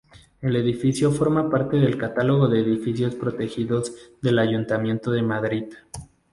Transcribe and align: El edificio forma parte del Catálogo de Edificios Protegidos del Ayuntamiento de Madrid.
El 0.41 0.55
edificio 0.55 1.11
forma 1.11 1.47
parte 1.47 1.77
del 1.77 1.95
Catálogo 1.95 2.47
de 2.47 2.59
Edificios 2.61 3.13
Protegidos 3.13 3.93
del 4.19 4.39
Ayuntamiento 4.39 5.11
de 5.11 5.21
Madrid. 5.21 5.65